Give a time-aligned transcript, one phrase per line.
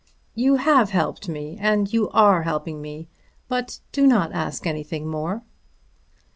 [0.33, 3.07] "You have helped me, and you are helping me.
[3.47, 5.43] But do not ask anything more."